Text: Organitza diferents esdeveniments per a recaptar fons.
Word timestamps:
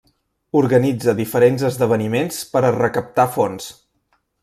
Organitza 0.61 1.13
diferents 1.19 1.67
esdeveniments 1.71 2.43
per 2.57 2.65
a 2.65 2.75
recaptar 2.81 3.31
fons. 3.39 3.73